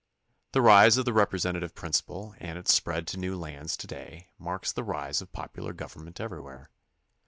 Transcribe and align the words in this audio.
The 0.53 0.63
rise 0.63 0.97
of 0.97 1.05
the 1.05 1.13
representative 1.13 1.75
principle 1.75 2.33
and 2.39 2.57
its 2.57 2.73
spread 2.73 3.05
to 3.05 3.19
new 3.19 3.37
lands 3.37 3.77
to 3.77 3.85
day 3.85 4.29
marks 4.39 4.71
the 4.71 4.83
rise 4.83 5.21
of 5.21 5.31
popular 5.31 5.73
government 5.73 6.19
everywhere. 6.19 6.71